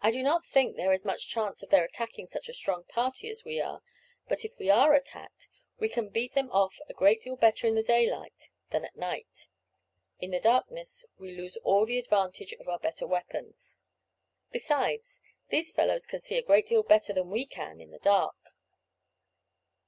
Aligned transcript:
I 0.00 0.10
do 0.10 0.24
not 0.24 0.44
think 0.44 0.74
there 0.74 0.92
is 0.92 1.04
much 1.04 1.28
chance 1.28 1.62
of 1.62 1.70
their 1.70 1.84
attacking 1.84 2.26
such 2.26 2.48
a 2.48 2.52
strong 2.52 2.82
party 2.86 3.28
as 3.30 3.44
we 3.44 3.60
are; 3.60 3.82
but 4.26 4.44
if 4.44 4.58
we 4.58 4.68
are 4.68 4.94
attacked, 4.94 5.48
we 5.78 5.88
can 5.88 6.08
beat 6.08 6.32
them 6.34 6.50
off 6.50 6.80
a 6.88 6.92
great 6.92 7.20
deal 7.22 7.36
better 7.36 7.68
in 7.68 7.76
the 7.76 7.82
daylight 7.84 8.50
than 8.70 8.84
at 8.84 8.96
night; 8.96 9.46
in 10.18 10.32
the 10.32 10.40
darkness 10.40 11.06
we 11.18 11.30
lose 11.36 11.56
all 11.58 11.86
the 11.86 12.00
advantage 12.00 12.50
of 12.54 12.66
our 12.66 12.80
better 12.80 13.06
weapons. 13.06 13.78
Besides, 14.50 15.22
these 15.50 15.70
fellows 15.70 16.08
can 16.08 16.18
see 16.18 16.36
a 16.36 16.42
great 16.42 16.66
deal 16.66 16.82
better 16.82 17.12
than 17.12 17.30
we 17.30 17.46
can 17.46 17.80
in 17.80 17.92
the 17.92 18.00
dark." 18.00 18.56